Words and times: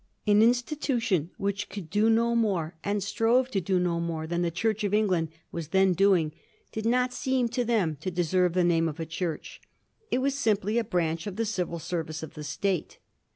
An 0.25 0.41
insti 0.41 0.75
tution 0.79 1.29
which 1.37 1.69
could 1.69 1.91
do 1.91 2.09
no 2.09 2.35
more 2.35 2.75
and 2.83 3.03
strove 3.03 3.51
to 3.51 3.61
do 3.61 3.79
no 3.79 3.99
more 3.99 4.25
than 4.25 4.41
the 4.41 4.49
Church 4.49 4.83
of 4.83 4.95
England 4.95 5.29
was 5.51 5.67
then 5.67 5.93
doing 5.93 6.31
did 6.71 6.87
not 6.87 7.13
seem 7.13 7.47
to 7.49 7.63
them 7.63 7.97
to 7.97 8.09
deserve 8.09 8.53
the 8.53 8.63
name 8.63 8.89
of 8.89 8.99
a 8.99 9.05
Church. 9.05 9.61
It 10.09 10.17
was 10.17 10.33
simply 10.33 10.79
a 10.79 10.83
branch 10.83 11.27
of 11.27 11.35
the 11.35 11.45
Civil 11.45 11.77
Service 11.77 12.23
of 12.23 12.33
the 12.33 12.43
State. 12.43 12.97